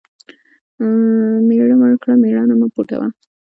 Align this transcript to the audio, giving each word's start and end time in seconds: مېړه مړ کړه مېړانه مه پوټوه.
مېړه 1.47 1.75
مړ 1.79 1.91
کړه 2.01 2.13
مېړانه 2.21 2.53
مه 2.59 2.67
پوټوه. 2.73 3.07